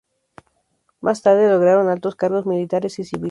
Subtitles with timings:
[0.99, 3.19] Más tarde lograron altos cargos militares y civiles.